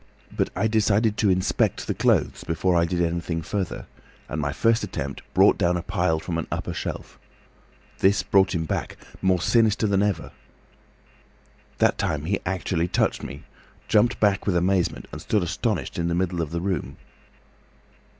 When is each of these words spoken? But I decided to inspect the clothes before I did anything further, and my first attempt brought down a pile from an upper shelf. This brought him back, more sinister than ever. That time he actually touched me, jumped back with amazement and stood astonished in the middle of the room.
But 0.35 0.49
I 0.55 0.67
decided 0.67 1.15
to 1.17 1.29
inspect 1.29 1.85
the 1.85 1.93
clothes 1.93 2.43
before 2.43 2.75
I 2.75 2.85
did 2.85 3.03
anything 3.03 3.43
further, 3.43 3.85
and 4.27 4.41
my 4.41 4.51
first 4.51 4.83
attempt 4.83 5.21
brought 5.35 5.59
down 5.59 5.77
a 5.77 5.83
pile 5.83 6.19
from 6.19 6.39
an 6.39 6.47
upper 6.51 6.73
shelf. 6.73 7.19
This 7.99 8.23
brought 8.23 8.55
him 8.55 8.65
back, 8.65 8.97
more 9.21 9.39
sinister 9.39 9.85
than 9.85 10.01
ever. 10.01 10.31
That 11.77 11.99
time 11.99 12.25
he 12.25 12.39
actually 12.47 12.87
touched 12.87 13.21
me, 13.21 13.43
jumped 13.87 14.19
back 14.19 14.47
with 14.47 14.55
amazement 14.55 15.07
and 15.11 15.21
stood 15.21 15.43
astonished 15.43 15.99
in 15.99 16.07
the 16.07 16.15
middle 16.15 16.41
of 16.41 16.49
the 16.49 16.61
room. 16.61 16.97